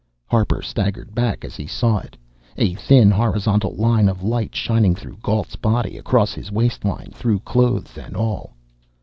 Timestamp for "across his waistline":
5.95-7.11